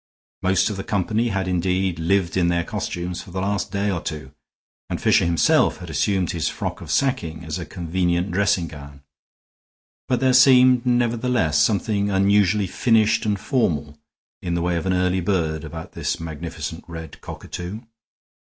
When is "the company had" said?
0.77-1.47